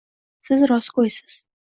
[0.47, 1.41] -Siz rostgo’ysiz.